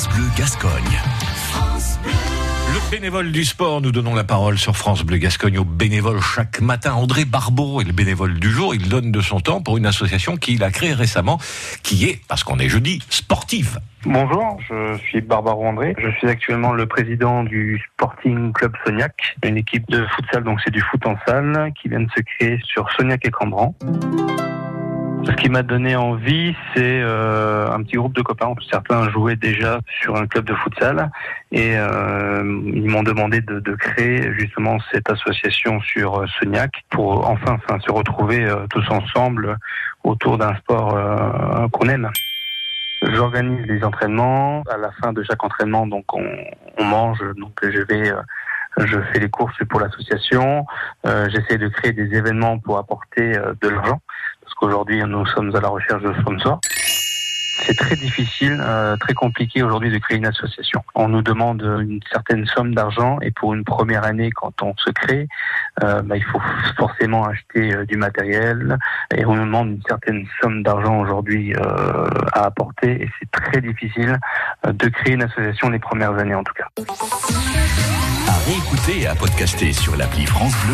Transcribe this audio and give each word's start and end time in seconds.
France 0.00 0.16
Bleu 0.16 0.28
Gascogne. 0.34 0.98
Le 2.72 2.90
bénévole 2.90 3.32
du 3.32 3.44
sport, 3.44 3.82
nous 3.82 3.92
donnons 3.92 4.14
la 4.14 4.24
parole 4.24 4.56
sur 4.56 4.74
France 4.74 5.04
Bleu 5.04 5.18
Gascogne 5.18 5.58
au 5.58 5.64
bénévole 5.64 6.22
chaque 6.22 6.62
matin. 6.62 6.94
André 6.94 7.26
Barbeau 7.26 7.82
est 7.82 7.84
le 7.84 7.92
bénévole 7.92 8.40
du 8.40 8.48
jour. 8.48 8.74
Il 8.74 8.88
donne 8.88 9.12
de 9.12 9.20
son 9.20 9.40
temps 9.40 9.60
pour 9.60 9.76
une 9.76 9.84
association 9.84 10.38
qu'il 10.38 10.64
a 10.64 10.70
créée 10.70 10.94
récemment, 10.94 11.38
qui 11.82 12.06
est, 12.06 12.18
parce 12.28 12.44
qu'on 12.44 12.58
est 12.58 12.70
jeudi, 12.70 13.02
sportive. 13.10 13.78
Bonjour, 14.06 14.58
je 14.70 14.96
suis 15.08 15.20
Barbaro 15.20 15.66
André. 15.66 15.94
Je 15.98 16.08
suis 16.12 16.28
actuellement 16.28 16.72
le 16.72 16.86
président 16.86 17.44
du 17.44 17.78
Sporting 17.92 18.54
Club 18.54 18.72
Sognac, 18.86 19.36
une 19.44 19.58
équipe 19.58 19.86
de 19.90 20.06
futsal, 20.16 20.44
donc 20.44 20.60
c'est 20.64 20.72
du 20.72 20.80
foot 20.80 21.06
en 21.06 21.16
salle, 21.26 21.72
qui 21.78 21.90
vient 21.90 22.00
de 22.00 22.10
se 22.16 22.22
créer 22.22 22.58
sur 22.64 22.90
Sognac 22.92 23.26
et 23.26 23.30
Cambran. 23.30 23.74
Ce 25.22 25.32
qui 25.32 25.50
m'a 25.50 25.62
donné 25.62 25.96
envie, 25.96 26.56
c'est 26.74 27.00
euh, 27.02 27.70
un 27.70 27.82
petit 27.82 27.96
groupe 27.96 28.14
de 28.14 28.22
copains. 28.22 28.54
Certains 28.70 29.10
jouaient 29.10 29.36
déjà 29.36 29.80
sur 30.00 30.16
un 30.16 30.26
club 30.26 30.46
de 30.46 30.54
futsal 30.54 31.10
et 31.52 31.76
euh, 31.76 32.42
ils 32.74 32.88
m'ont 32.88 33.02
demandé 33.02 33.40
de, 33.42 33.60
de, 33.60 33.74
créer 33.74 34.32
justement 34.38 34.78
cette 34.92 35.10
association 35.10 35.80
sur 35.82 36.20
euh, 36.20 36.26
Sognac 36.38 36.70
pour 36.90 37.28
enfin, 37.28 37.58
enfin 37.62 37.78
se 37.80 37.92
retrouver 37.92 38.44
euh, 38.44 38.66
tous 38.70 38.88
ensemble 38.90 39.58
autour 40.04 40.38
d'un 40.38 40.54
sport 40.56 40.96
euh, 40.96 41.68
qu'on 41.68 41.88
aime. 41.88 42.10
J'organise 43.02 43.66
les 43.66 43.84
entraînements. 43.84 44.62
À 44.70 44.78
la 44.78 44.90
fin 45.02 45.12
de 45.12 45.22
chaque 45.22 45.42
entraînement, 45.44 45.86
donc 45.86 46.14
on, 46.14 46.24
on 46.78 46.84
mange. 46.84 47.20
Donc 47.36 47.58
je 47.62 47.80
vais, 47.80 48.12
je 48.78 48.98
fais 49.12 49.18
les 49.18 49.28
courses 49.30 49.62
pour 49.68 49.80
l'association. 49.80 50.64
Euh, 51.06 51.28
J'essaie 51.30 51.58
de 51.58 51.68
créer 51.68 51.92
des 51.92 52.14
événements 52.14 52.58
pour 52.58 52.78
apporter 52.78 53.32
de 53.32 53.68
l'argent, 53.68 54.00
parce 54.60 54.72
qu'aujourd'hui 54.72 55.02
nous 55.06 55.26
sommes 55.26 55.54
à 55.54 55.60
la 55.60 55.68
recherche 55.68 56.02
de 56.02 56.12
sponsors. 56.20 56.60
C'est 57.66 57.76
très 57.76 57.94
difficile, 57.94 58.58
euh, 58.60 58.96
très 58.96 59.12
compliqué 59.12 59.62
aujourd'hui 59.62 59.90
de 59.90 59.98
créer 59.98 60.16
une 60.16 60.26
association. 60.26 60.82
On 60.94 61.08
nous 61.08 61.20
demande 61.20 61.62
une 61.62 62.00
certaine 62.10 62.46
somme 62.46 62.74
d'argent 62.74 63.18
et 63.20 63.30
pour 63.30 63.52
une 63.52 63.64
première 63.64 64.04
année, 64.04 64.30
quand 64.30 64.62
on 64.62 64.74
se 64.76 64.90
crée, 64.90 65.28
euh, 65.82 66.00
bah, 66.02 66.16
il 66.16 66.24
faut 66.24 66.40
forcément 66.76 67.24
acheter 67.24 67.74
euh, 67.74 67.84
du 67.84 67.98
matériel 67.98 68.78
et 69.14 69.26
on 69.26 69.34
nous 69.34 69.44
demande 69.44 69.68
une 69.68 69.82
certaine 69.86 70.26
somme 70.40 70.62
d'argent 70.62 71.00
aujourd'hui 71.00 71.54
à 72.32 72.44
apporter 72.44 73.02
et 73.02 73.10
c'est 73.18 73.30
très 73.30 73.60
difficile 73.60 74.18
de 74.66 74.88
créer 74.88 75.14
une 75.14 75.22
association 75.22 75.68
les 75.68 75.78
premières 75.78 76.14
années 76.14 76.34
en 76.34 76.44
tout 76.44 76.54
cas. 76.54 76.68
À 78.28 78.36
réécouter 78.46 79.02
et 79.02 79.06
à 79.06 79.14
podcaster 79.14 79.72
sur 79.72 79.96
l'appli 79.96 80.24
France 80.24 80.54
Bleu. 80.64 80.68